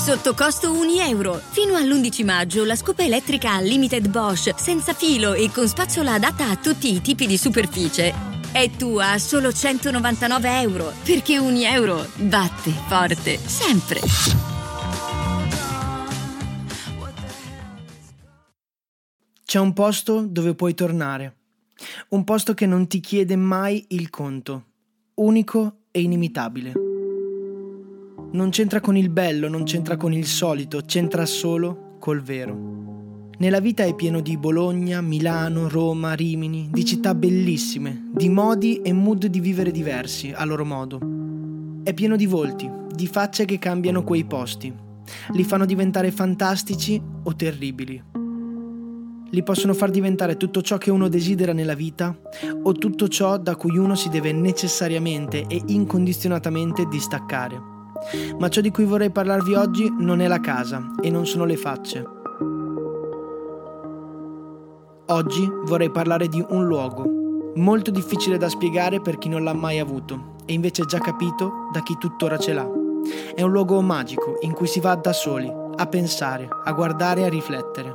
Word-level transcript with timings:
Sotto 0.00 0.32
costo 0.32 0.72
1 0.72 1.02
euro. 1.02 1.38
Fino 1.50 1.74
all'11 1.74 2.24
maggio 2.24 2.64
la 2.64 2.74
scopa 2.74 3.02
elettrica 3.02 3.58
Unlimited 3.58 4.08
Bosch, 4.08 4.58
senza 4.58 4.94
filo 4.94 5.34
e 5.34 5.50
con 5.52 5.68
spazzola 5.68 6.14
adatta 6.14 6.48
a 6.48 6.56
tutti 6.56 6.94
i 6.94 7.02
tipi 7.02 7.26
di 7.26 7.36
superficie. 7.36 8.14
È 8.50 8.70
tua 8.70 9.10
a 9.10 9.18
solo 9.18 9.52
199 9.52 10.60
euro, 10.62 10.90
perché 11.04 11.36
1 11.36 11.54
euro 11.66 12.06
batte 12.16 12.70
forte, 12.70 13.36
sempre. 13.36 14.00
C'è 19.44 19.58
un 19.58 19.74
posto 19.74 20.24
dove 20.26 20.54
puoi 20.54 20.72
tornare. 20.72 21.36
Un 22.08 22.24
posto 22.24 22.54
che 22.54 22.64
non 22.64 22.86
ti 22.86 23.00
chiede 23.00 23.36
mai 23.36 23.84
il 23.90 24.08
conto. 24.08 24.64
Unico 25.16 25.82
e 25.90 26.00
inimitabile. 26.00 26.89
Non 28.32 28.50
c'entra 28.50 28.80
con 28.80 28.96
il 28.96 29.10
bello, 29.10 29.48
non 29.48 29.64
c'entra 29.64 29.96
con 29.96 30.12
il 30.12 30.24
solito, 30.24 30.82
c'entra 30.86 31.26
solo 31.26 31.96
col 31.98 32.22
vero. 32.22 33.28
Nella 33.38 33.58
vita 33.58 33.82
è 33.82 33.92
pieno 33.96 34.20
di 34.20 34.36
Bologna, 34.36 35.00
Milano, 35.00 35.68
Roma, 35.68 36.12
Rimini, 36.12 36.68
di 36.70 36.84
città 36.84 37.12
bellissime, 37.12 38.10
di 38.12 38.28
modi 38.28 38.82
e 38.82 38.92
mood 38.92 39.26
di 39.26 39.40
vivere 39.40 39.72
diversi, 39.72 40.30
a 40.32 40.44
loro 40.44 40.64
modo. 40.64 41.00
È 41.82 41.92
pieno 41.92 42.14
di 42.14 42.26
volti, 42.26 42.70
di 42.94 43.08
facce 43.08 43.46
che 43.46 43.58
cambiano 43.58 44.04
quei 44.04 44.24
posti. 44.24 44.72
Li 45.32 45.42
fanno 45.42 45.66
diventare 45.66 46.12
fantastici 46.12 47.02
o 47.24 47.34
terribili. 47.34 48.00
Li 49.28 49.42
possono 49.42 49.74
far 49.74 49.90
diventare 49.90 50.36
tutto 50.36 50.62
ciò 50.62 50.78
che 50.78 50.92
uno 50.92 51.08
desidera 51.08 51.52
nella 51.52 51.74
vita 51.74 52.16
o 52.62 52.72
tutto 52.72 53.08
ciò 53.08 53.38
da 53.38 53.56
cui 53.56 53.76
uno 53.76 53.96
si 53.96 54.08
deve 54.08 54.30
necessariamente 54.32 55.46
e 55.48 55.60
incondizionatamente 55.66 56.86
distaccare. 56.86 57.69
Ma 58.38 58.48
ciò 58.48 58.60
di 58.60 58.70
cui 58.70 58.84
vorrei 58.84 59.10
parlarvi 59.10 59.54
oggi 59.54 59.92
non 59.98 60.20
è 60.20 60.26
la 60.26 60.40
casa 60.40 60.94
e 61.00 61.10
non 61.10 61.26
sono 61.26 61.44
le 61.44 61.56
facce. 61.56 62.04
Oggi 65.06 65.50
vorrei 65.64 65.90
parlare 65.90 66.28
di 66.28 66.44
un 66.50 66.66
luogo, 66.66 67.04
molto 67.56 67.90
difficile 67.90 68.38
da 68.38 68.48
spiegare 68.48 69.00
per 69.00 69.18
chi 69.18 69.28
non 69.28 69.42
l'ha 69.42 69.52
mai 69.52 69.80
avuto 69.80 70.36
e 70.46 70.52
invece 70.52 70.84
già 70.84 70.98
capito 70.98 71.68
da 71.72 71.82
chi 71.82 71.96
tuttora 71.98 72.38
ce 72.38 72.52
l'ha. 72.52 72.68
È 73.34 73.42
un 73.42 73.50
luogo 73.50 73.80
magico 73.80 74.38
in 74.42 74.52
cui 74.52 74.66
si 74.66 74.78
va 74.78 74.94
da 74.94 75.12
soli, 75.12 75.50
a 75.76 75.86
pensare, 75.86 76.48
a 76.64 76.72
guardare 76.72 77.22
e 77.22 77.24
a 77.24 77.28
riflettere. 77.28 77.92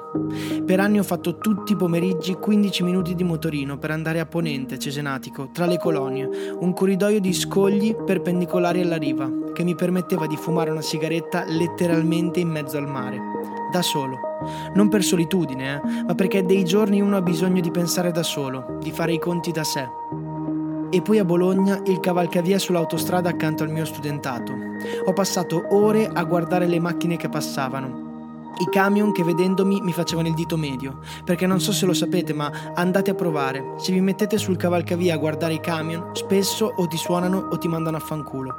Per 0.65 0.79
anni 0.79 0.99
ho 0.99 1.03
fatto 1.03 1.37
tutti 1.37 1.73
i 1.73 1.75
pomeriggi 1.75 2.33
15 2.33 2.83
minuti 2.83 3.15
di 3.15 3.23
motorino 3.23 3.77
per 3.77 3.91
andare 3.91 4.19
a 4.19 4.25
Ponente, 4.25 4.79
Cesenatico, 4.79 5.49
tra 5.53 5.65
le 5.65 5.77
colonie, 5.77 6.27
un 6.59 6.73
corridoio 6.73 7.19
di 7.19 7.31
scogli 7.33 7.95
perpendicolari 7.95 8.81
alla 8.81 8.97
riva, 8.97 9.29
che 9.55 9.63
mi 9.63 9.73
permetteva 9.73 10.27
di 10.27 10.35
fumare 10.35 10.69
una 10.69 10.81
sigaretta 10.81 11.45
letteralmente 11.47 12.41
in 12.41 12.49
mezzo 12.49 12.77
al 12.77 12.87
mare, 12.87 13.17
da 13.71 13.81
solo. 13.81 14.19
Non 14.73 14.89
per 14.89 15.01
solitudine, 15.01 15.75
eh, 15.75 16.03
ma 16.05 16.13
perché 16.13 16.45
dei 16.45 16.65
giorni 16.65 16.99
uno 16.99 17.15
ha 17.15 17.21
bisogno 17.21 17.61
di 17.61 17.71
pensare 17.71 18.11
da 18.11 18.21
solo, 18.21 18.77
di 18.81 18.91
fare 18.91 19.13
i 19.13 19.19
conti 19.19 19.51
da 19.51 19.63
sé. 19.63 19.87
E 20.91 21.01
poi 21.01 21.19
a 21.19 21.25
Bologna 21.25 21.81
il 21.85 22.01
cavalcavia 22.01 22.59
sull'autostrada 22.59 23.29
accanto 23.29 23.63
al 23.63 23.71
mio 23.71 23.85
studentato. 23.85 24.53
Ho 25.05 25.13
passato 25.13 25.65
ore 25.69 26.05
a 26.05 26.23
guardare 26.23 26.67
le 26.67 26.79
macchine 26.79 27.15
che 27.15 27.29
passavano, 27.29 28.04
i 28.59 28.69
camion 28.69 29.11
che 29.11 29.23
vedendomi 29.23 29.81
mi 29.81 29.91
facevano 29.91 30.27
il 30.27 30.33
dito 30.33 30.57
medio, 30.57 30.99
perché 31.23 31.45
non 31.45 31.59
so 31.59 31.71
se 31.71 31.85
lo 31.85 31.93
sapete, 31.93 32.33
ma 32.33 32.51
andate 32.73 33.11
a 33.11 33.15
provare. 33.15 33.73
Se 33.77 33.91
vi 33.91 34.01
mettete 34.01 34.37
sul 34.37 34.57
cavalcavia 34.57 35.15
a 35.15 35.17
guardare 35.17 35.53
i 35.53 35.59
camion, 35.59 36.11
spesso 36.13 36.73
o 36.75 36.87
ti 36.87 36.97
suonano 36.97 37.47
o 37.51 37.57
ti 37.57 37.67
mandano 37.67 37.97
a 37.97 38.01
fanculo. 38.01 38.55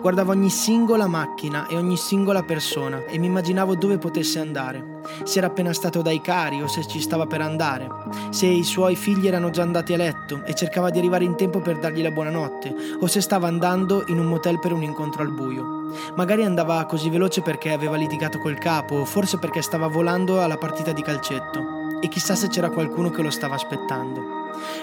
Guardavo 0.00 0.32
ogni 0.32 0.50
singola 0.50 1.06
macchina 1.06 1.66
e 1.68 1.76
ogni 1.76 1.96
singola 1.96 2.42
persona 2.42 3.04
e 3.04 3.18
mi 3.18 3.26
immaginavo 3.26 3.76
dove 3.76 3.98
potesse 3.98 4.38
andare. 4.38 5.00
Se 5.24 5.38
era 5.38 5.46
appena 5.46 5.72
stato 5.72 6.02
dai 6.02 6.20
cari 6.20 6.60
o 6.60 6.66
se 6.66 6.86
ci 6.86 7.00
stava 7.00 7.26
per 7.26 7.40
andare. 7.40 7.88
Se 8.30 8.46
i 8.46 8.64
suoi 8.64 8.96
figli 8.96 9.26
erano 9.26 9.50
già 9.50 9.62
andati 9.62 9.92
a 9.92 9.96
letto 9.96 10.42
e 10.44 10.54
cercava 10.54 10.90
di 10.90 10.98
arrivare 10.98 11.24
in 11.24 11.36
tempo 11.36 11.60
per 11.60 11.78
dargli 11.78 12.02
la 12.02 12.10
buonanotte, 12.10 12.74
o 13.00 13.06
se 13.06 13.20
stava 13.20 13.46
andando 13.46 14.04
in 14.08 14.18
un 14.18 14.26
motel 14.26 14.58
per 14.58 14.72
un 14.72 14.82
incontro 14.82 15.22
al 15.22 15.32
buio. 15.32 15.79
Magari 16.14 16.44
andava 16.44 16.84
così 16.86 17.08
veloce 17.08 17.42
perché 17.42 17.72
aveva 17.72 17.96
litigato 17.96 18.38
col 18.38 18.58
capo, 18.58 19.04
forse 19.04 19.38
perché 19.38 19.62
stava 19.62 19.86
volando 19.86 20.42
alla 20.42 20.58
partita 20.58 20.92
di 20.92 21.02
calcetto. 21.02 21.98
E 22.00 22.08
chissà 22.08 22.34
se 22.34 22.48
c'era 22.48 22.70
qualcuno 22.70 23.10
che 23.10 23.22
lo 23.22 23.30
stava 23.30 23.54
aspettando. 23.54 24.38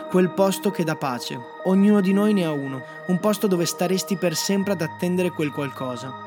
Quel 0.09 0.29
posto 0.31 0.71
che 0.71 0.83
dà 0.83 0.95
pace. 0.95 1.39
Ognuno 1.65 1.99
di 2.01 2.13
noi 2.13 2.33
ne 2.33 2.45
ha 2.45 2.51
uno. 2.51 2.81
Un 3.07 3.19
posto 3.19 3.47
dove 3.47 3.65
staresti 3.65 4.17
per 4.17 4.35
sempre 4.35 4.73
ad 4.73 4.81
attendere 4.81 5.31
quel 5.31 5.51
qualcosa. 5.51 6.25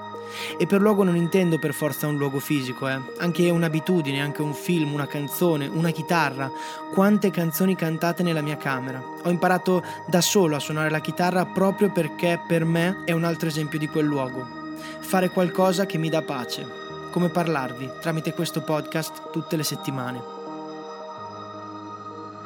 E 0.56 0.66
per 0.66 0.80
luogo 0.80 1.02
non 1.02 1.16
intendo 1.16 1.58
per 1.58 1.74
forza 1.74 2.06
un 2.06 2.16
luogo 2.16 2.38
fisico, 2.38 2.88
eh. 2.88 3.00
Anche 3.18 3.50
un'abitudine, 3.50 4.20
anche 4.20 4.42
un 4.42 4.54
film, 4.54 4.92
una 4.92 5.06
canzone, 5.06 5.66
una 5.66 5.90
chitarra. 5.90 6.50
Quante 6.92 7.30
canzoni 7.30 7.74
cantate 7.74 8.22
nella 8.22 8.42
mia 8.42 8.56
camera. 8.56 9.02
Ho 9.24 9.30
imparato 9.30 9.82
da 10.06 10.20
solo 10.20 10.56
a 10.56 10.60
suonare 10.60 10.90
la 10.90 11.00
chitarra 11.00 11.46
proprio 11.46 11.90
perché 11.90 12.40
per 12.46 12.64
me 12.64 13.02
è 13.04 13.12
un 13.12 13.24
altro 13.24 13.48
esempio 13.48 13.78
di 13.78 13.88
quel 13.88 14.06
luogo 14.06 14.59
fare 15.00 15.30
qualcosa 15.30 15.86
che 15.86 15.98
mi 15.98 16.08
dà 16.08 16.22
pace, 16.22 16.66
come 17.10 17.28
parlarvi 17.28 17.90
tramite 18.00 18.32
questo 18.32 18.62
podcast 18.62 19.30
tutte 19.30 19.56
le 19.56 19.64
settimane. 19.64 20.38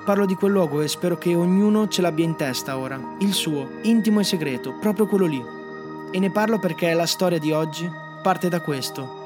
Parlo 0.04 0.26
di 0.26 0.34
quel 0.34 0.52
luogo 0.52 0.82
e 0.82 0.88
spero 0.88 1.16
che 1.16 1.34
ognuno 1.34 1.88
ce 1.88 2.02
l'abbia 2.02 2.26
in 2.26 2.36
testa 2.36 2.76
ora, 2.76 3.16
il 3.20 3.32
suo, 3.32 3.78
intimo 3.82 4.20
e 4.20 4.24
segreto, 4.24 4.74
proprio 4.74 5.06
quello 5.06 5.24
lì. 5.24 5.42
E 6.10 6.18
ne 6.18 6.30
parlo 6.30 6.58
perché 6.58 6.92
la 6.92 7.06
storia 7.06 7.38
di 7.38 7.52
oggi 7.52 7.90
parte 8.22 8.50
da 8.50 8.60
questo. 8.60 9.22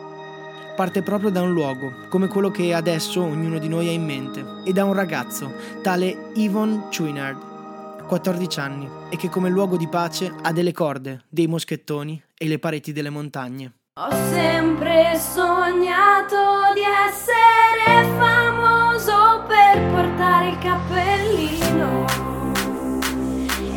Parte 0.77 1.03
proprio 1.03 1.31
da 1.31 1.43
un 1.43 1.53
luogo, 1.53 1.93
come 2.09 2.29
quello 2.29 2.53
che 2.53 2.73
adesso 2.73 3.23
ognuno 3.23 3.59
di 3.59 3.69
noi 3.69 3.89
ha 3.89 3.91
in 3.91 4.05
mente, 4.05 4.63
e 4.65 4.73
da 4.73 4.85
un 4.85 4.93
ragazzo, 4.93 5.53
tale 5.83 6.31
Yvonne 6.35 6.87
Chouinard, 6.97 8.07
14 8.07 8.61
anni 8.61 8.89
e 9.11 9.17
che 9.17 9.29
come 9.29 9.51
luogo 9.51 9.77
di 9.77 9.89
pace 9.89 10.33
ha 10.43 10.53
delle 10.53 10.73
corde, 10.73 11.25
dei 11.29 11.49
moschettoni 11.49 12.23
e 12.39 12.47
le 12.47 12.59
pareti 12.59 12.93
delle 12.93 13.11
montagne. 13.11 13.73
Ho 13.95 14.11
sempre 14.31 15.19
sognato 15.19 16.73
di 16.73 16.83
essere 17.09 18.05
famoso 18.17 19.45
per 19.49 19.91
portare 19.91 20.51
il 20.51 20.59
cappellino 20.59 22.07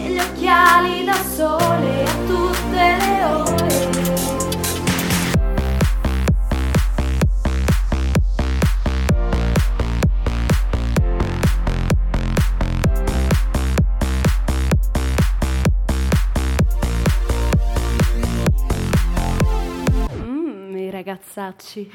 e 0.05 0.11
gli 0.11 0.19
occhiali 0.19 1.03
da 1.03 1.15
sole 1.15 2.10
ragazzacci. 21.41 21.89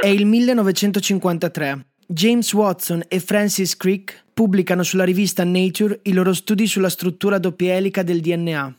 È 0.00 0.06
il 0.06 0.26
1953. 0.26 1.86
James 2.06 2.52
Watson 2.52 3.02
e 3.08 3.20
Francis 3.20 3.76
Crick 3.76 4.24
pubblicano 4.34 4.82
sulla 4.82 5.04
rivista 5.04 5.44
Nature 5.44 6.00
i 6.02 6.12
loro 6.12 6.34
studi 6.34 6.66
sulla 6.66 6.90
struttura 6.90 7.38
doppia 7.38 7.74
elica 7.74 8.02
del 8.02 8.20
DNA. 8.20 8.74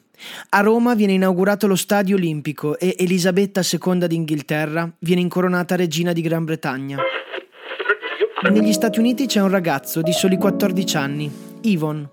A 0.50 0.60
Roma 0.62 0.94
viene 0.96 1.14
inaugurato 1.14 1.68
lo 1.68 1.76
Stadio 1.76 2.16
Olimpico 2.16 2.78
e 2.78 2.96
Elisabetta 3.00 3.62
II 3.62 4.08
d'Inghilterra 4.08 4.90
viene 5.00 5.22
incoronata 5.22 5.76
regina 5.76 6.14
di 6.14 6.22
Gran 6.22 6.46
Bretagna. 6.46 7.00
Negli 8.50 8.74
Stati 8.74 9.00
Uniti 9.00 9.26
c'è 9.26 9.42
un 9.42 9.50
ragazzo 9.50 10.02
di 10.02 10.14
soli 10.14 10.38
14 10.38 10.98
anni, 10.98 11.32
Yvonne, 11.62 12.10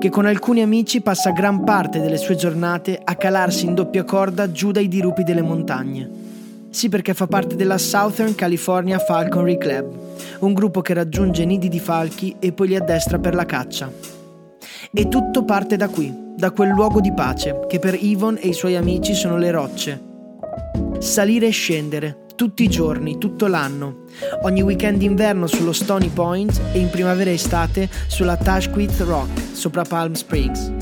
che 0.00 0.08
con 0.08 0.24
alcuni 0.24 0.62
amici 0.62 1.02
passa 1.02 1.30
gran 1.30 1.62
parte 1.62 2.00
delle 2.00 2.16
sue 2.16 2.34
giornate 2.34 2.98
a 3.04 3.16
calarsi 3.16 3.66
in 3.66 3.74
doppia 3.74 4.02
corda 4.02 4.50
giù 4.50 4.70
dai 4.70 4.88
dirupi 4.88 5.24
delle 5.24 5.42
montagne. 5.42 6.08
Sì, 6.70 6.88
perché 6.88 7.12
fa 7.12 7.26
parte 7.26 7.54
della 7.54 7.76
Southern 7.76 8.34
California 8.34 8.98
Falconry 8.98 9.58
Club, 9.58 9.92
un 10.38 10.54
gruppo 10.54 10.80
che 10.80 10.94
raggiunge 10.94 11.44
nidi 11.44 11.68
di 11.68 11.78
falchi 11.78 12.34
e 12.38 12.52
poi 12.52 12.68
li 12.68 12.76
addestra 12.76 13.18
per 13.18 13.34
la 13.34 13.44
caccia. 13.44 13.92
E 14.90 15.08
tutto 15.08 15.44
parte 15.44 15.76
da 15.76 15.88
qui, 15.88 16.10
da 16.34 16.50
quel 16.50 16.70
luogo 16.70 17.00
di 17.00 17.12
pace 17.12 17.66
che 17.68 17.78
per 17.78 17.94
Yvonne 17.94 18.40
e 18.40 18.48
i 18.48 18.54
suoi 18.54 18.76
amici 18.76 19.12
sono 19.12 19.36
le 19.36 19.50
rocce. 19.50 20.00
Salire 20.98 21.48
e 21.48 21.50
scendere, 21.50 22.16
tutti 22.40 22.62
i 22.62 22.68
giorni, 22.70 23.18
tutto 23.18 23.48
l'anno. 23.48 24.04
Ogni 24.44 24.62
weekend 24.62 24.96
d'inverno 24.96 25.46
sullo 25.46 25.74
Stony 25.74 26.08
Point 26.08 26.58
e 26.72 26.78
in 26.78 26.88
primavera 26.88 27.28
e 27.28 27.34
estate 27.34 27.86
sulla 28.06 28.38
Tashquith 28.38 28.98
Rock, 29.00 29.42
sopra 29.52 29.82
Palm 29.82 30.14
Springs. 30.14 30.79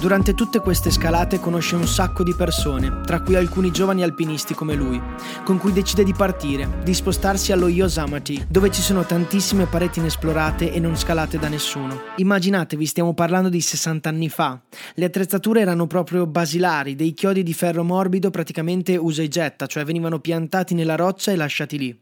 Durante 0.00 0.32
tutte 0.32 0.60
queste 0.60 0.90
scalate 0.90 1.40
conosce 1.40 1.76
un 1.76 1.86
sacco 1.86 2.22
di 2.22 2.34
persone, 2.34 3.02
tra 3.04 3.20
cui 3.20 3.34
alcuni 3.34 3.70
giovani 3.70 4.02
alpinisti 4.02 4.54
come 4.54 4.74
lui, 4.74 4.98
con 5.44 5.58
cui 5.58 5.74
decide 5.74 6.04
di 6.04 6.14
partire, 6.14 6.80
di 6.82 6.94
spostarsi 6.94 7.52
allo 7.52 7.68
Yosemite, 7.68 8.46
dove 8.48 8.70
ci 8.70 8.80
sono 8.80 9.04
tantissime 9.04 9.66
pareti 9.66 9.98
inesplorate 9.98 10.72
e 10.72 10.80
non 10.80 10.96
scalate 10.96 11.38
da 11.38 11.48
nessuno. 11.48 12.00
Immaginatevi, 12.16 12.86
stiamo 12.86 13.12
parlando 13.12 13.50
di 13.50 13.60
60 13.60 14.08
anni 14.08 14.30
fa. 14.30 14.58
Le 14.94 15.04
attrezzature 15.04 15.60
erano 15.60 15.86
proprio 15.86 16.26
basilari, 16.26 16.96
dei 16.96 17.12
chiodi 17.12 17.42
di 17.42 17.52
ferro 17.52 17.84
morbido 17.84 18.30
praticamente 18.30 18.96
usa 18.96 19.20
e 19.20 19.28
getta, 19.28 19.66
cioè 19.66 19.84
venivano 19.84 20.18
piantati 20.18 20.72
nella 20.72 20.96
roccia 20.96 21.30
e 21.30 21.36
lasciati 21.36 21.76
lì. 21.76 22.00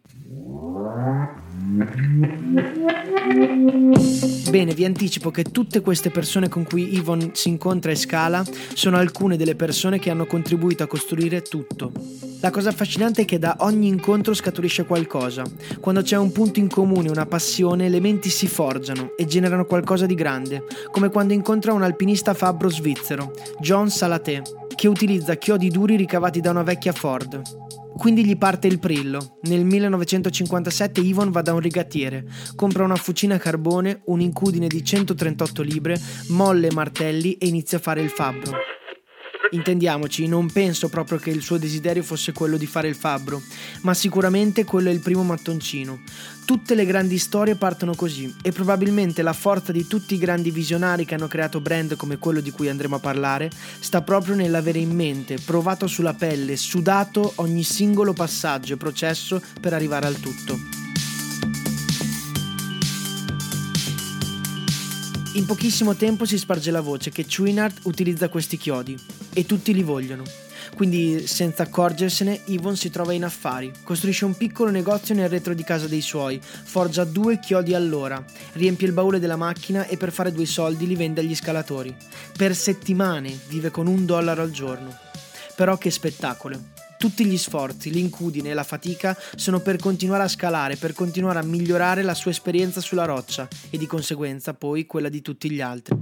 Bene, 4.51 4.75
vi 4.75 4.85
anticipo 4.85 5.31
che 5.31 5.45
tutte 5.45 5.81
queste 5.81 6.11
persone 6.11 6.49
con 6.49 6.65
cui 6.65 6.95
Yvonne 6.95 7.31
si 7.35 7.49
incontra 7.49 7.91
e 7.91 7.97
scala 7.97 8.45
sono 8.73 8.97
alcune 8.97 9.37
delle 9.37 9.55
persone 9.55 9.99
che 9.99 10.11
hanno 10.11 10.27
contribuito 10.27 10.83
a 10.83 10.87
costruire 10.87 11.43
tutto. 11.43 11.93
La 12.41 12.51
cosa 12.51 12.69
affascinante 12.69 13.23
è 13.23 13.25
che 13.25 13.39
da 13.39 13.57
ogni 13.61 13.89
incontro 13.89 14.33
scaturisce 14.33 14.85
qualcosa. 14.85 15.43
Quando 15.81 16.03
c'è 16.03 16.17
un 16.17 16.33
punto 16.33 16.61
in 16.61 16.69
comune, 16.69 17.11
una 17.11 17.27
passione, 17.27 17.87
elementi 17.87 18.31
si 18.31 18.47
forgiano 18.47 19.13
e 19.17 19.27
generano 19.27 19.65
qualcosa 19.65 20.07
di 20.07 20.15
grande, 20.15 20.65
come 20.91 21.11
quando 21.11 21.33
incontra 21.33 21.73
un 21.73 21.83
alpinista 21.83 22.35
fabbro 22.35 22.71
svizzero, 22.71 23.33
John 23.61 23.91
Salaté, 23.91 24.43
che 24.75 24.89
utilizza 24.89 25.35
chiodi 25.35 25.69
duri 25.69 25.97
ricavati 25.97 26.41
da 26.41 26.51
una 26.51 26.63
vecchia 26.63 26.93
Ford. 26.93 27.43
Quindi 27.99 28.25
gli 28.25 28.39
parte 28.39 28.69
il 28.69 28.79
prillo. 28.79 29.39
Nel 29.43 29.65
1957 29.65 31.01
Yvonne 31.01 31.33
va 31.33 31.43
da 31.43 31.53
un 31.53 31.59
rigattiere, 31.59 32.25
compra 32.55 32.85
una 32.85 32.95
fucina 32.95 33.35
a 33.35 33.39
carbone, 33.39 34.03
un'incudine 34.05 34.69
di 34.69 34.85
138 34.85 35.63
libre, 35.63 36.01
molle 36.29 36.69
e 36.69 36.73
martelli 36.73 37.35
e 37.35 37.49
inizia 37.49 37.79
a 37.79 37.81
fare 37.81 38.01
il 38.01 38.11
fabbro. 38.11 38.78
Intendiamoci, 39.51 40.27
non 40.27 40.51
penso 40.51 40.89
proprio 40.91 41.19
che 41.19 41.31
il 41.31 41.41
suo 41.41 41.57
desiderio 41.57 42.03
fosse 42.03 42.33
quello 42.33 42.59
di 42.59 42.67
fare 42.67 42.89
il 42.89 42.95
fabbro, 42.95 43.41
ma 43.83 43.95
sicuramente 43.95 44.65
quello 44.65 44.91
è 44.91 44.93
il 44.93 45.01
primo 45.01 45.23
mattoncino. 45.23 46.01
Tutte 46.45 46.75
le 46.75 46.85
grandi 46.85 47.19
storie 47.19 47.55
partono 47.55 47.95
così 47.95 48.35
e 48.43 48.53
probabilmente 48.53 49.23
la 49.23 49.33
forza 49.33 49.73
di 49.73 49.87
tutti 49.87 50.15
i 50.15 50.19
grandi 50.19 50.51
visionari 50.51 51.05
che 51.05 51.15
hanno 51.15 51.29
creato 51.29 51.61
brand 51.61 51.97
come 51.97 52.19
quello 52.19 52.41
di 52.41 52.51
cui 52.51 52.69
andremo 52.69 52.97
a 52.97 53.01
parlare 53.01 53.51
sta 53.81 54.03
proprio 54.03 54.35
nell'avere 54.35 54.79
in 54.81 54.95
mente, 54.95 55.39
provato 55.43 55.87
sulla 55.87 56.15
pelle, 56.15 56.57
sudato 56.57 57.33
ogni 57.37 57.63
singolo 57.63 58.13
passaggio 58.13 58.75
e 58.75 58.77
processo 58.77 59.41
per 59.61 59.73
arrivare 59.73 60.07
al 60.07 60.21
tutto. 60.21 60.59
In 65.35 65.47
pochissimo 65.47 65.95
tempo 65.95 66.25
si 66.25 66.37
sparge 66.37 66.71
la 66.71 66.81
voce 66.81 67.11
che 67.11 67.25
Chouinard 67.25 67.81
utilizza 67.83 68.29
questi 68.29 68.57
chiodi 68.57 68.99
e 69.39 69.47
tutti 69.47 69.73
li 69.73 69.85
vogliono. 69.85 70.25
Quindi, 70.75 71.27
senza 71.29 71.63
accorgersene, 71.63 72.41
Yvonne 72.47 72.75
si 72.75 72.91
trova 72.91 73.13
in 73.13 73.25
affari. 73.25 73.73
Costruisce 73.85 74.25
un 74.25 74.37
piccolo 74.37 74.71
negozio 74.71 75.15
nel 75.15 75.29
retro 75.29 75.55
di 75.55 75.63
casa 75.63 75.87
dei 75.87 76.01
suoi, 76.01 76.41
forgia 76.43 77.05
due 77.05 77.39
chiodi 77.39 77.73
all'ora, 77.73 78.23
riempie 78.55 78.89
il 78.89 78.93
baule 78.93 79.21
della 79.21 79.37
macchina 79.37 79.87
e 79.87 79.97
per 79.97 80.11
fare 80.11 80.33
due 80.33 80.45
soldi 80.45 80.89
li 80.89 80.97
vende 80.97 81.21
agli 81.21 81.37
scalatori. 81.37 81.95
Per 82.37 82.55
settimane 82.55 83.39
vive 83.49 83.71
con 83.71 83.87
un 83.87 84.05
dollaro 84.05 84.43
al 84.43 84.51
giorno. 84.51 84.93
Però 85.55 85.79
che 85.79 85.93
spettacolo! 85.93 86.61
Tutti 86.99 87.25
gli 87.25 87.39
sforzi, 87.39 87.91
l'incudine 87.91 88.51
e 88.51 88.55
la 88.55 88.65
fatica 88.65 89.17
sono 89.37 89.61
per 89.61 89.77
continuare 89.77 90.25
a 90.25 90.29
scalare, 90.29 90.75
per 90.75 90.95
continuare 90.95 91.39
a 91.39 91.45
migliorare 91.45 92.03
la 92.03 92.15
sua 92.15 92.33
esperienza 92.33 92.81
sulla 92.81 93.05
roccia 93.05 93.47
e 93.71 93.79
di 93.79 93.87
conseguenza 93.87 94.53
poi 94.53 94.85
quella 94.85 95.09
di 95.09 95.23
tutti 95.23 95.49
gli 95.49 95.61
altri. 95.61 95.97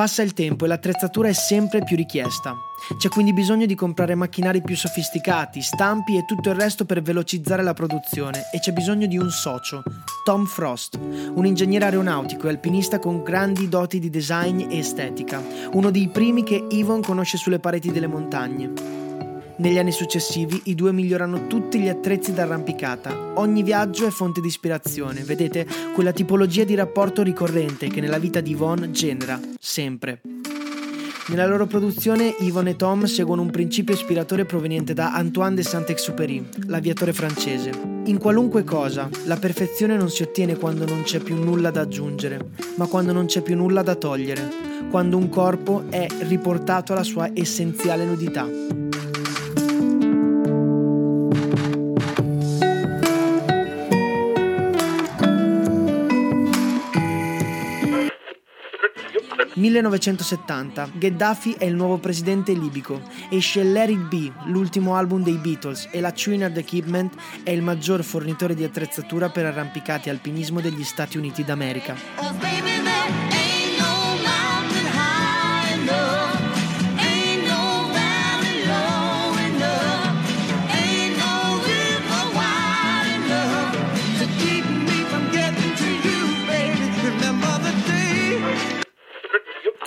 Passa 0.00 0.22
il 0.22 0.32
tempo 0.32 0.64
e 0.64 0.68
l'attrezzatura 0.68 1.28
è 1.28 1.34
sempre 1.34 1.84
più 1.84 1.94
richiesta. 1.94 2.56
C'è 2.96 3.10
quindi 3.10 3.34
bisogno 3.34 3.66
di 3.66 3.74
comprare 3.74 4.14
macchinari 4.14 4.62
più 4.62 4.74
sofisticati, 4.74 5.60
stampi 5.60 6.16
e 6.16 6.24
tutto 6.24 6.48
il 6.48 6.54
resto 6.54 6.86
per 6.86 7.02
velocizzare 7.02 7.62
la 7.62 7.74
produzione 7.74 8.44
e 8.50 8.60
c'è 8.60 8.72
bisogno 8.72 9.04
di 9.06 9.18
un 9.18 9.28
socio, 9.28 9.82
Tom 10.24 10.46
Frost, 10.46 10.98
un 10.98 11.44
ingegnere 11.44 11.84
aeronautico 11.84 12.46
e 12.46 12.48
alpinista 12.48 12.98
con 12.98 13.22
grandi 13.22 13.68
doti 13.68 13.98
di 13.98 14.08
design 14.08 14.70
e 14.70 14.78
estetica, 14.78 15.42
uno 15.72 15.90
dei 15.90 16.08
primi 16.08 16.44
che 16.44 16.64
Yvonne 16.70 17.02
conosce 17.02 17.36
sulle 17.36 17.58
pareti 17.58 17.92
delle 17.92 18.06
montagne. 18.06 18.99
Negli 19.60 19.78
anni 19.78 19.92
successivi 19.92 20.58
i 20.64 20.74
due 20.74 20.90
migliorano 20.90 21.46
tutti 21.46 21.78
gli 21.78 21.88
attrezzi 21.88 22.32
d'arrampicata. 22.32 23.32
Ogni 23.34 23.62
viaggio 23.62 24.06
è 24.06 24.10
fonte 24.10 24.40
di 24.40 24.46
ispirazione, 24.46 25.20
vedete, 25.20 25.66
quella 25.92 26.12
tipologia 26.12 26.64
di 26.64 26.74
rapporto 26.74 27.22
ricorrente 27.22 27.88
che 27.88 28.00
nella 28.00 28.16
vita 28.16 28.40
di 28.40 28.52
Yvonne 28.52 28.90
genera, 28.90 29.38
sempre. 29.58 30.22
Nella 31.28 31.46
loro 31.46 31.66
produzione 31.66 32.34
Yvonne 32.38 32.70
e 32.70 32.76
Tom 32.76 33.04
seguono 33.04 33.42
un 33.42 33.50
principio 33.50 33.92
ispiratore 33.92 34.46
proveniente 34.46 34.94
da 34.94 35.12
Antoine 35.12 35.56
de 35.56 35.62
Saint-Exupéry, 35.62 36.48
l'aviatore 36.68 37.12
francese. 37.12 37.70
In 38.06 38.16
qualunque 38.16 38.64
cosa, 38.64 39.10
la 39.26 39.36
perfezione 39.36 39.94
non 39.94 40.08
si 40.08 40.22
ottiene 40.22 40.56
quando 40.56 40.86
non 40.86 41.02
c'è 41.02 41.18
più 41.18 41.36
nulla 41.36 41.70
da 41.70 41.82
aggiungere, 41.82 42.52
ma 42.76 42.86
quando 42.86 43.12
non 43.12 43.26
c'è 43.26 43.42
più 43.42 43.56
nulla 43.56 43.82
da 43.82 43.94
togliere, 43.94 44.40
quando 44.90 45.18
un 45.18 45.28
corpo 45.28 45.84
è 45.90 46.06
riportato 46.20 46.94
alla 46.94 47.04
sua 47.04 47.28
essenziale 47.34 48.06
nudità. 48.06 48.79
1970. 59.60 60.90
Gheddafi 60.94 61.52
è 61.52 61.64
il 61.64 61.74
nuovo 61.74 61.98
presidente 61.98 62.52
libico. 62.52 63.00
Esce 63.30 63.62
Let 63.62 63.94
Be, 64.08 64.32
l'ultimo 64.46 64.96
album 64.96 65.22
dei 65.22 65.36
Beatles, 65.36 65.88
e 65.92 66.00
la 66.00 66.12
Chouinard 66.12 66.56
Equipment 66.56 67.14
è 67.42 67.50
il 67.50 67.62
maggior 67.62 68.02
fornitore 68.02 68.54
di 68.54 68.64
attrezzatura 68.64 69.28
per 69.28 69.46
arrampicati 69.46 70.10
alpinismo 70.10 70.60
degli 70.60 70.84
Stati 70.84 71.18
Uniti 71.18 71.44
d'America. 71.44 71.94
Oh, 72.16 72.89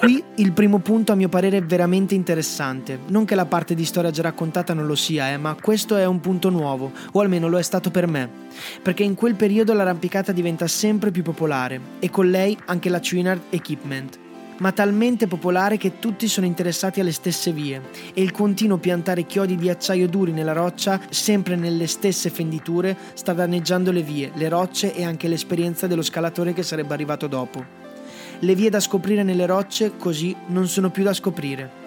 Qui 0.03 0.21
il 0.35 0.51
primo 0.51 0.79
punto 0.79 1.13
a 1.13 1.15
mio 1.15 1.29
parere 1.29 1.59
è 1.59 1.63
veramente 1.63 2.13
interessante. 2.13 2.99
Non 3.07 3.23
che 3.23 3.35
la 3.35 3.45
parte 3.45 3.73
di 3.73 3.85
storia 3.85 4.11
già 4.11 4.21
raccontata 4.21 4.73
non 4.73 4.85
lo 4.85 4.95
sia, 4.95 5.31
eh, 5.31 5.37
ma 5.37 5.55
questo 5.55 5.95
è 5.95 6.03
un 6.03 6.19
punto 6.19 6.49
nuovo, 6.49 6.91
o 7.13 7.21
almeno 7.21 7.47
lo 7.47 7.57
è 7.57 7.61
stato 7.61 7.89
per 7.89 8.05
me. 8.07 8.29
Perché 8.81 9.03
in 9.03 9.15
quel 9.15 9.35
periodo 9.35 9.71
l'arrampicata 9.71 10.33
diventa 10.33 10.67
sempre 10.67 11.09
più 11.09 11.23
popolare 11.23 11.79
e 11.99 12.09
con 12.09 12.29
lei 12.29 12.57
anche 12.65 12.89
la 12.89 12.99
Chouinard 12.99 13.43
Equipment 13.49 14.19
ma 14.55 14.71
talmente 14.71 15.27
popolare 15.27 15.77
che 15.77 15.99
tutti 15.99 16.27
sono 16.27 16.45
interessati 16.45 16.99
alle 16.99 17.11
stesse 17.11 17.51
vie 17.51 17.81
e 18.13 18.21
il 18.21 18.31
continuo 18.31 18.77
piantare 18.77 19.25
chiodi 19.25 19.55
di 19.55 19.67
acciaio 19.67 20.07
duri 20.07 20.31
nella 20.31 20.53
roccia, 20.53 21.01
sempre 21.09 21.55
nelle 21.55 21.87
stesse 21.87 22.29
fenditure, 22.29 22.95
sta 23.13 23.33
danneggiando 23.33 23.91
le 23.91 24.03
vie, 24.03 24.31
le 24.35 24.49
rocce 24.49 24.93
e 24.93 25.03
anche 25.03 25.27
l'esperienza 25.27 25.87
dello 25.87 26.03
scalatore 26.03 26.53
che 26.53 26.63
sarebbe 26.63 26.93
arrivato 26.93 27.27
dopo. 27.27 27.82
Le 28.39 28.55
vie 28.55 28.69
da 28.69 28.79
scoprire 28.79 29.23
nelle 29.23 29.45
rocce 29.45 29.97
così 29.97 30.35
non 30.47 30.67
sono 30.67 30.89
più 30.89 31.03
da 31.03 31.13
scoprire. 31.13 31.81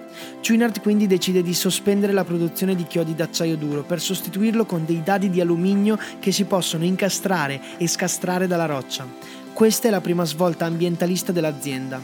Chouinard 0.46 0.80
quindi 0.80 1.06
decide 1.06 1.42
di 1.42 1.54
sospendere 1.54 2.12
la 2.12 2.24
produzione 2.24 2.74
di 2.74 2.84
chiodi 2.84 3.14
d'acciaio 3.14 3.56
duro 3.56 3.82
per 3.82 4.00
sostituirlo 4.00 4.64
con 4.64 4.84
dei 4.84 5.02
dadi 5.02 5.28
di 5.28 5.40
alluminio 5.40 5.98
che 6.18 6.32
si 6.32 6.44
possono 6.44 6.84
incastrare 6.84 7.60
e 7.76 7.86
scastrare 7.86 8.46
dalla 8.46 8.66
roccia. 8.66 9.06
Questa 9.52 9.88
è 9.88 9.90
la 9.90 10.00
prima 10.00 10.24
svolta 10.24 10.66
ambientalista 10.66 11.32
dell'azienda. 11.32 12.00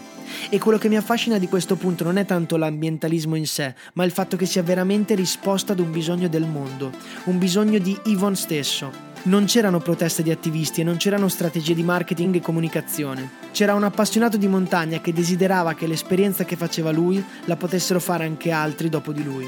E 0.48 0.58
quello 0.58 0.78
che 0.78 0.88
mi 0.88 0.96
affascina 0.96 1.38
di 1.38 1.48
questo 1.48 1.76
punto 1.76 2.04
non 2.04 2.16
è 2.16 2.24
tanto 2.24 2.56
l'ambientalismo 2.56 3.34
in 3.34 3.46
sé, 3.46 3.74
ma 3.94 4.04
il 4.04 4.10
fatto 4.10 4.36
che 4.36 4.46
sia 4.46 4.62
veramente 4.62 5.14
risposta 5.14 5.72
ad 5.72 5.80
un 5.80 5.90
bisogno 5.90 6.28
del 6.28 6.46
mondo, 6.46 6.90
un 7.24 7.38
bisogno 7.38 7.78
di 7.78 7.98
Yvonne 8.04 8.36
stesso, 8.36 9.11
non 9.24 9.44
c'erano 9.44 9.78
proteste 9.78 10.22
di 10.22 10.30
attivisti 10.30 10.80
e 10.80 10.84
non 10.84 10.96
c'erano 10.96 11.28
strategie 11.28 11.74
di 11.74 11.82
marketing 11.82 12.36
e 12.36 12.40
comunicazione. 12.40 13.30
C'era 13.52 13.74
un 13.74 13.84
appassionato 13.84 14.36
di 14.36 14.48
montagna 14.48 15.00
che 15.00 15.12
desiderava 15.12 15.74
che 15.74 15.86
l'esperienza 15.86 16.44
che 16.44 16.56
faceva 16.56 16.90
lui 16.90 17.24
la 17.44 17.56
potessero 17.56 18.00
fare 18.00 18.24
anche 18.24 18.50
altri 18.50 18.88
dopo 18.88 19.12
di 19.12 19.22
lui. 19.22 19.46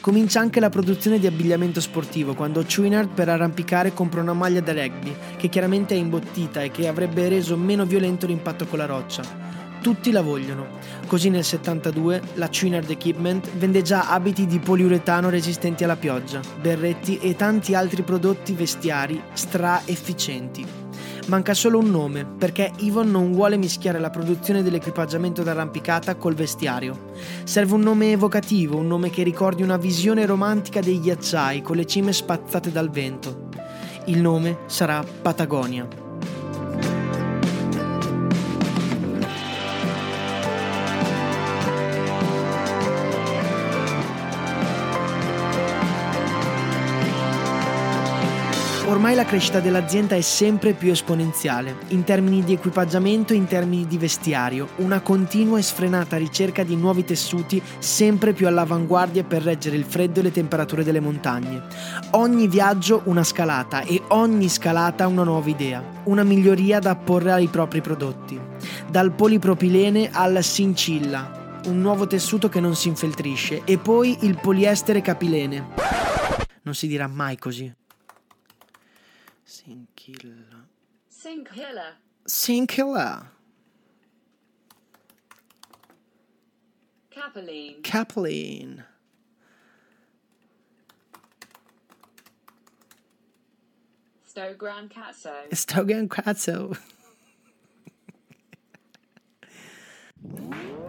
Comincia 0.00 0.40
anche 0.40 0.60
la 0.60 0.70
produzione 0.70 1.18
di 1.18 1.26
abbigliamento 1.26 1.80
sportivo 1.80 2.34
quando 2.34 2.64
Chouinard 2.64 3.10
per 3.10 3.28
arrampicare 3.28 3.92
compra 3.92 4.22
una 4.22 4.32
maglia 4.32 4.60
da 4.60 4.72
rugby 4.72 5.14
che 5.36 5.48
chiaramente 5.48 5.94
è 5.94 5.98
imbottita 5.98 6.62
e 6.62 6.70
che 6.70 6.88
avrebbe 6.88 7.28
reso 7.28 7.56
meno 7.56 7.84
violento 7.84 8.26
l'impatto 8.26 8.66
con 8.66 8.78
la 8.78 8.86
roccia. 8.86 9.59
Tutti 9.80 10.10
la 10.10 10.20
vogliono. 10.20 10.66
Così 11.06 11.30
nel 11.30 11.44
72 11.44 12.20
la 12.34 12.48
Chouinard 12.48 12.90
Equipment 12.90 13.50
vende 13.56 13.80
già 13.80 14.10
abiti 14.10 14.46
di 14.46 14.58
poliuretano 14.58 15.30
resistenti 15.30 15.84
alla 15.84 15.96
pioggia, 15.96 16.40
berretti 16.60 17.18
e 17.18 17.34
tanti 17.34 17.74
altri 17.74 18.02
prodotti 18.02 18.52
vestiari 18.52 19.22
stra 19.32 19.80
efficienti. 19.86 20.66
Manca 21.28 21.54
solo 21.54 21.78
un 21.78 21.90
nome, 21.90 22.26
perché 22.26 22.72
Yvonne 22.78 23.10
non 23.10 23.32
vuole 23.32 23.56
mischiare 23.56 23.98
la 23.98 24.10
produzione 24.10 24.62
dell'equipaggiamento 24.62 25.42
d'arrampicata 25.42 26.16
col 26.16 26.34
vestiario. 26.34 27.12
Serve 27.44 27.74
un 27.74 27.80
nome 27.80 28.12
evocativo, 28.12 28.76
un 28.76 28.86
nome 28.86 29.10
che 29.10 29.22
ricordi 29.22 29.62
una 29.62 29.76
visione 29.76 30.26
romantica 30.26 30.80
dei 30.80 31.00
ghiacciai 31.00 31.62
con 31.62 31.76
le 31.76 31.86
cime 31.86 32.12
spazzate 32.12 32.70
dal 32.70 32.90
vento. 32.90 33.48
Il 34.06 34.20
nome 34.20 34.58
sarà 34.66 35.02
Patagonia. 35.22 35.99
Ormai 49.00 49.16
la 49.16 49.24
crescita 49.24 49.60
dell'azienda 49.60 50.14
è 50.14 50.20
sempre 50.20 50.74
più 50.74 50.90
esponenziale, 50.90 51.74
in 51.88 52.04
termini 52.04 52.44
di 52.44 52.52
equipaggiamento 52.52 53.32
e 53.32 53.36
in 53.36 53.46
termini 53.46 53.86
di 53.86 53.96
vestiario, 53.96 54.68
una 54.76 55.00
continua 55.00 55.58
e 55.58 55.62
sfrenata 55.62 56.18
ricerca 56.18 56.64
di 56.64 56.76
nuovi 56.76 57.02
tessuti 57.02 57.62
sempre 57.78 58.34
più 58.34 58.46
all'avanguardia 58.46 59.24
per 59.24 59.42
reggere 59.42 59.76
il 59.76 59.84
freddo 59.84 60.20
e 60.20 60.24
le 60.24 60.32
temperature 60.32 60.84
delle 60.84 61.00
montagne. 61.00 61.62
Ogni 62.10 62.46
viaggio 62.46 63.00
una 63.06 63.24
scalata 63.24 63.80
e 63.84 64.02
ogni 64.08 64.50
scalata 64.50 65.06
una 65.06 65.24
nuova 65.24 65.48
idea, 65.48 65.82
una 66.04 66.22
miglioria 66.22 66.78
da 66.78 66.90
apporre 66.90 67.32
ai 67.32 67.46
propri 67.46 67.80
prodotti. 67.80 68.38
Dal 68.86 69.12
polipropilene 69.12 70.10
al 70.12 70.44
sincilla, 70.44 71.60
un 71.68 71.80
nuovo 71.80 72.06
tessuto 72.06 72.50
che 72.50 72.60
non 72.60 72.76
si 72.76 72.88
infeltrisce, 72.88 73.62
e 73.64 73.78
poi 73.78 74.18
il 74.26 74.38
poliestere 74.38 75.00
capilene. 75.00 75.68
Non 76.64 76.74
si 76.74 76.86
dirà 76.86 77.06
mai 77.06 77.38
così. 77.38 77.79
Sinkilla. 80.10 80.66
Sinkhilla. 81.08 81.96
Sinkilla. 82.26 83.26
Capeline. 87.10 87.82
Capelline. 87.82 88.84
Stogran 94.26 94.88
Catso. 94.88 95.30
Stogan 95.52 96.08
Kratzo. 96.08 96.76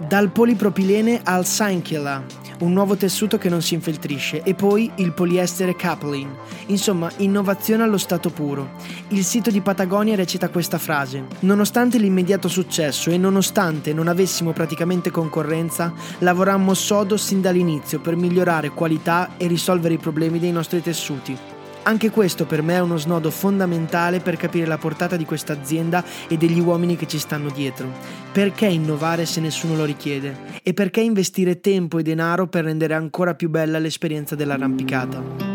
Dal 0.10 0.32
polipropilene 0.32 1.22
al 1.26 1.46
Sinkilla, 1.46 2.24
un 2.62 2.74
nuovo 2.74 2.96
tessuto 2.96 3.38
che 3.38 3.50
non 3.50 3.62
si 3.62 3.74
infeltrisce, 3.74 4.42
e 4.44 4.54
poi 4.54 4.92
il 4.96 5.14
poliestere 5.14 5.76
Capelin. 5.76 6.30
Insomma, 6.68 7.12
innovazione 7.18 7.84
allo 7.84 7.98
stato 7.98 8.30
puro. 8.30 8.72
Il 9.10 9.24
sito 9.24 9.52
di 9.52 9.62
Patagonia 9.62 10.16
recita 10.16 10.50
questa 10.50 10.78
frase: 10.78 11.26
Nonostante 11.40 11.98
l'immediato 11.98 12.48
successo 12.48 13.10
e 13.10 13.18
nonostante 13.18 13.94
non 13.94 14.08
avessimo 14.08 14.52
praticamente 14.52 15.12
concorrenza, 15.12 15.94
lavorammo 16.20 16.74
sodo 16.74 17.18
sin 17.18 17.42
dall'inizio 17.42 18.00
per 18.00 18.16
migliorare 18.16 18.70
qualità 18.70 19.38
e 19.38 19.48
risolvere 19.48 19.96
i 19.96 20.00
problemi 20.00 20.40
dei 20.40 20.52
nostri 20.52 20.82
tessuti. 20.82 21.51
Anche 21.84 22.12
questo 22.12 22.46
per 22.46 22.62
me 22.62 22.76
è 22.76 22.80
uno 22.80 22.98
snodo 22.98 23.32
fondamentale 23.32 24.20
per 24.20 24.38
capire 24.38 24.68
la 24.68 24.78
portata 24.78 25.16
di 25.16 25.26
questa 25.26 25.54
azienda 25.54 26.04
e 26.28 26.38
degli 26.38 26.60
uomini 26.60 26.96
che 26.96 27.08
ci 27.08 27.18
stanno 27.18 27.50
dietro. 27.50 27.92
Perché 28.32 28.68
innovare 28.68 29.26
se 29.26 29.40
nessuno 29.40 29.76
lo 29.76 29.86
richiede? 29.86 30.60
E 30.62 30.74
perché 30.74 31.02
investire 31.02 31.60
tempo 31.60 31.98
e 31.98 32.04
denaro 32.04 32.48
per 32.48 32.66
rendere 32.66 32.94
ancora 32.94 33.34
più 33.34 33.50
bella 33.50 33.80
l'esperienza 33.80 34.36
dell'arrampicata? 34.36 35.50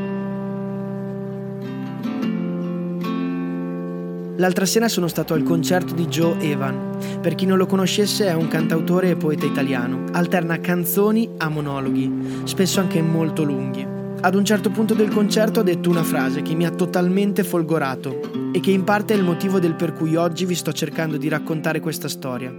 L'altra 4.39 4.67
sera 4.67 4.89
sono 4.89 5.07
stato 5.07 5.33
al 5.33 5.45
concerto 5.45 5.95
di 5.95 6.07
Joe 6.07 6.39
Evan. 6.41 7.19
Per 7.23 7.35
chi 7.37 7.47
non 7.47 7.57
lo 7.57 7.67
conoscesse 7.67 8.27
è 8.27 8.35
un 8.35 8.49
cantautore 8.49 9.11
e 9.11 9.17
poeta 9.17 9.47
italiano. 9.47 10.05
Alterna 10.13 10.61
canzoni 10.61 11.31
a 11.39 11.49
monologhi, 11.49 12.43
spesso 12.45 12.81
anche 12.81 13.01
molto 13.01 13.45
lunghi. 13.45 13.96
Ad 14.19 14.35
un 14.35 14.45
certo 14.45 14.71
punto 14.71 14.95
del 14.95 15.11
concerto 15.11 15.61
ha 15.61 15.63
detto 15.63 15.91
una 15.91 16.03
frase 16.03 16.43
che 16.43 16.55
mi 16.55 16.67
ha 16.67 16.71
totalmente 16.71 17.45
folgorato 17.45 18.51
e 18.53 18.61
che 18.61 18.71
in 18.71 18.83
parte 18.83 19.15
è 19.15 19.17
il 19.17 19.23
motivo 19.23 19.59
del 19.59 19.75
per 19.75 19.93
cui 19.93 20.17
oggi 20.17 20.47
vi 20.47 20.55
sto 20.55 20.73
cercando 20.73 21.17
di 21.17 21.29
raccontare 21.29 21.81
questa 21.81 22.09
storia. 22.09 22.53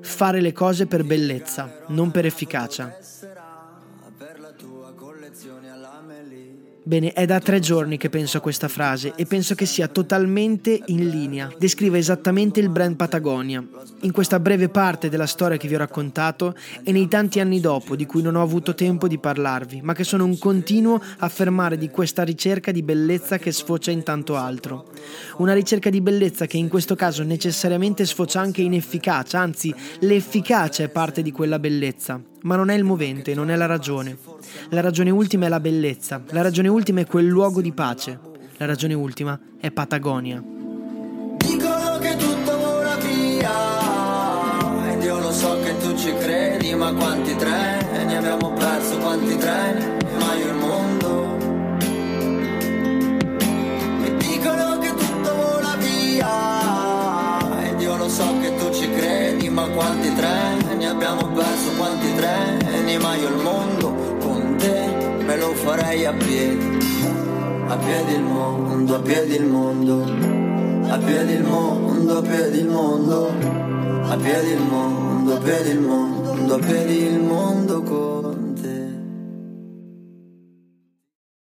Fare 0.00 0.40
le 0.40 0.52
cose 0.52 0.86
per 0.86 1.04
bellezza, 1.04 1.84
non 1.88 2.10
per 2.10 2.24
efficacia. 2.24 2.96
Bene, 6.86 7.12
è 7.14 7.26
da 7.26 7.40
tre 7.40 7.58
giorni 7.58 7.96
che 7.96 8.08
penso 8.08 8.36
a 8.36 8.40
questa 8.40 8.68
frase 8.68 9.14
e 9.16 9.26
penso 9.26 9.56
che 9.56 9.66
sia 9.66 9.88
totalmente 9.88 10.82
in 10.86 11.08
linea. 11.08 11.52
Descrive 11.58 11.98
esattamente 11.98 12.60
il 12.60 12.68
brand 12.68 12.94
Patagonia. 12.94 13.60
In 14.02 14.12
questa 14.12 14.38
breve 14.38 14.68
parte 14.68 15.08
della 15.08 15.26
storia 15.26 15.56
che 15.56 15.66
vi 15.66 15.74
ho 15.74 15.78
raccontato 15.78 16.54
e 16.84 16.92
nei 16.92 17.08
tanti 17.08 17.40
anni 17.40 17.58
dopo 17.58 17.96
di 17.96 18.06
cui 18.06 18.22
non 18.22 18.36
ho 18.36 18.42
avuto 18.42 18.76
tempo 18.76 19.08
di 19.08 19.18
parlarvi, 19.18 19.80
ma 19.82 19.94
che 19.94 20.04
sono 20.04 20.24
un 20.24 20.38
continuo 20.38 21.02
affermare 21.18 21.76
di 21.76 21.90
questa 21.90 22.22
ricerca 22.22 22.70
di 22.70 22.84
bellezza 22.84 23.36
che 23.36 23.50
sfocia 23.50 23.90
in 23.90 24.04
tanto 24.04 24.36
altro. 24.36 24.86
Una 25.38 25.54
ricerca 25.54 25.90
di 25.90 26.00
bellezza 26.00 26.46
che 26.46 26.56
in 26.56 26.68
questo 26.68 26.94
caso 26.94 27.24
necessariamente 27.24 28.06
sfocia 28.06 28.38
anche 28.38 28.62
in 28.62 28.74
efficacia, 28.74 29.40
anzi 29.40 29.74
l'efficacia 30.02 30.84
è 30.84 30.88
parte 30.88 31.22
di 31.22 31.32
quella 31.32 31.58
bellezza 31.58 32.22
ma 32.42 32.56
non 32.56 32.70
è 32.70 32.74
il 32.74 32.84
movente, 32.84 33.34
non 33.34 33.50
è 33.50 33.56
la 33.56 33.66
ragione. 33.66 34.16
La 34.70 34.80
ragione 34.80 35.10
ultima 35.10 35.46
è 35.46 35.48
la 35.48 35.60
bellezza, 35.60 36.22
la 36.30 36.42
ragione 36.42 36.68
ultima 36.68 37.00
è 37.00 37.06
quel 37.06 37.26
luogo 37.26 37.60
di 37.60 37.72
pace, 37.72 38.18
la 38.56 38.66
ragione 38.66 38.94
ultima 38.94 39.38
è 39.60 39.70
Patagonia. 39.70 40.42
Dicono 41.36 41.98
che 41.98 42.16
tutto 42.16 42.56
vola 42.58 42.96
via. 42.96 44.92
Ed 44.92 45.02
io 45.02 45.18
lo 45.20 45.32
so 45.32 45.58
che 45.62 45.76
tu 45.78 45.96
ci 45.96 46.12
credi 46.18 46.74
Ma 46.74 46.92
quanti 46.92 47.36
treni? 47.36 48.16
Abbiamo 48.16 48.52
perso 48.52 48.98
Quanti 48.98 49.36
treni? 49.36 49.84
Ma 50.18 50.34
io 50.34 50.46
il 50.46 50.54
mondo. 50.54 51.36
Mi 54.00 54.16
dicono 54.16 54.78
che 54.78 54.88
tutto 54.88 55.34
vola 55.34 55.76
via. 55.78 57.68
Ed 57.68 57.80
io 57.80 57.96
lo 57.96 58.08
so 58.08 58.38
che 58.40 58.56
tu 58.56 58.72
ci 58.72 58.90
credi 58.90 59.48
Ma 59.48 59.68
quanti 59.68 60.05
farei 65.66 66.06
a 66.06 66.12
piedi 66.12 66.78
A 67.68 67.76
piedi 67.76 68.14
il 68.14 68.22
mondo 68.22 68.94
A 68.94 69.00
piedi 69.00 69.34
il 69.34 69.44
mondo 69.44 70.64
a 70.88 70.98
piedi 70.98 71.32
il 71.32 71.42
mondo, 71.42 72.16
a 72.16 72.22
piedi 72.22 72.58
il 72.60 72.66
mondo, 72.66 73.28
a 74.08 74.16
piedi 74.16 74.50
il 74.50 74.60
mondo, 74.60 75.34
a 75.34 75.38
piedi 75.40 75.70
il 75.70 75.80
mondo, 75.80 76.54
a 76.54 76.58
piedi 76.58 76.96
il 77.02 77.18
mondo 77.18 77.82
con 77.82 78.54
te. 78.54 78.94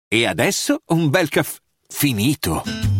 E 0.08 0.26
adesso 0.26 0.80
un 0.86 1.10
bel 1.10 1.28
caffè 1.28 1.58
finito. 1.86 2.99